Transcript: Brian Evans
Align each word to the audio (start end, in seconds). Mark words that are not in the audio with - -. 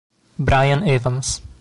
Brian 0.39 0.81
Evans 0.81 1.45